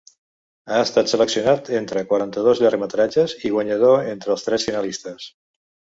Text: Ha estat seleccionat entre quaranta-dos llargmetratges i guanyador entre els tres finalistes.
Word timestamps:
Ha 0.71 0.79
estat 0.85 1.11
seleccionat 1.11 1.69
entre 1.81 2.03
quaranta-dos 2.13 2.61
llargmetratges 2.65 3.35
i 3.49 3.53
guanyador 3.57 4.11
entre 4.15 4.37
els 4.37 4.47
tres 4.49 4.67
finalistes. 4.71 5.33